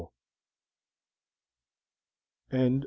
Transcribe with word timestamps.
THE 2.49 2.57
END. 2.57 2.79